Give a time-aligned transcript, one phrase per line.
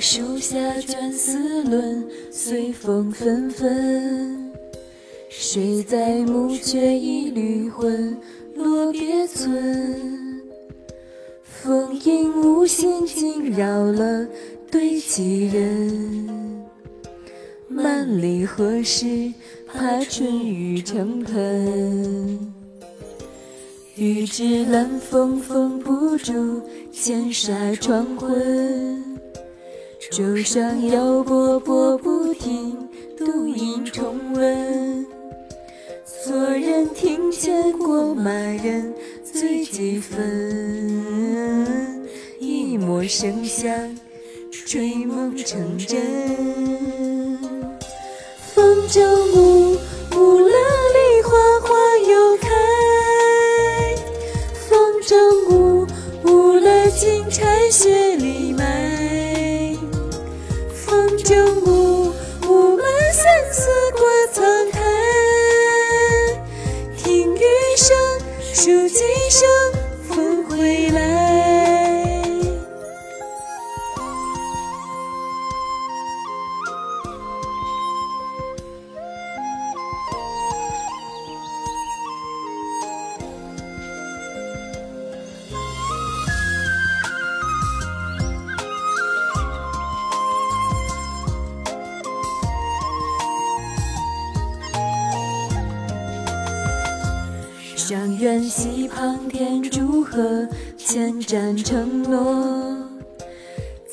[0.00, 4.52] 树下卷丝纶，随风纷纷。
[5.28, 8.16] 谁在暮雀一缕魂，
[8.54, 10.40] 落别村。
[11.42, 14.26] 风影无心惊扰了
[14.70, 16.64] 对棋人。
[17.70, 19.32] 万里何时
[19.66, 22.52] 怕春雨成盆？
[23.96, 29.18] 欲知兰风封不住千纱窗魂。
[30.10, 35.04] 舟上摇波波不停，独饮重温。
[36.06, 40.16] 错人庭前过马人，醉几分。
[42.40, 43.70] 一抹生香，
[44.50, 46.00] 吹梦成真。
[48.54, 49.02] 风筝
[49.36, 49.76] 舞，
[50.16, 51.68] 舞了梨花花
[52.08, 52.48] 又开。
[54.68, 55.14] 风筝
[55.50, 55.86] 舞，
[56.24, 58.54] 舞了金钗雪里
[97.88, 102.76] 上元溪旁天柱河，千盏承诺。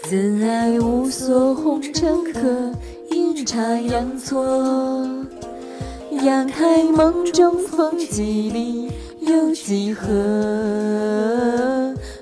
[0.04, 2.74] 怎爱无所红尘客，
[3.10, 5.08] 阴差阳错。
[6.12, 8.92] 阳台梦中风几里，
[9.22, 10.12] 又几何？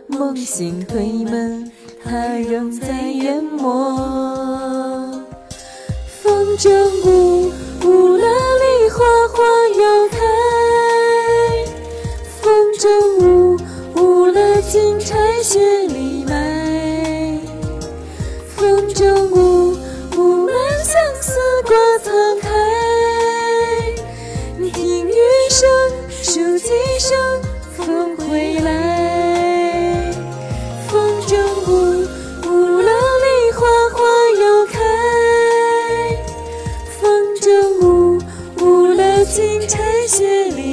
[0.05, 1.71] 梦醒推门，
[2.03, 5.09] 他仍在研磨。
[6.21, 6.69] 风筝
[7.03, 7.42] 舞，舞
[15.43, 15.59] 雪
[15.89, 17.37] 里埋。
[18.55, 19.75] 风筝舞，
[20.15, 20.55] 舞满
[20.85, 22.47] 相思过沧海。
[24.71, 25.11] 听雨
[25.49, 25.67] 声，
[26.09, 27.41] 数几声，
[27.75, 30.13] 风回来。
[30.87, 31.35] 风筝
[31.67, 31.71] 舞，
[32.47, 32.89] 舞了
[33.19, 33.59] 梨花
[33.91, 33.99] 花
[34.39, 34.79] 又开。
[37.01, 37.01] 风
[37.41, 37.45] 筝
[37.81, 38.17] 舞，
[38.61, 40.72] 舞了金钗雪里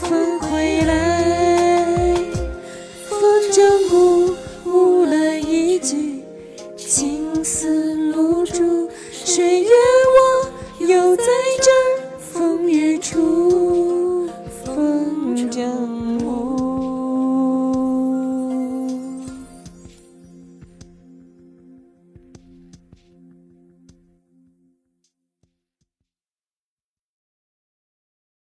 [0.00, 2.14] 风回来
[3.08, 4.36] 风筝误
[4.66, 6.22] 悟了一句
[6.76, 11.24] 情似露珠谁约我又在